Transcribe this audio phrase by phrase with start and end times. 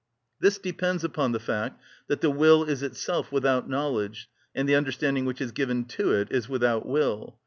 [0.39, 5.25] This depends upon the fact that the will is itself without knowledge, and the understanding
[5.25, 7.37] which is given to it is without will.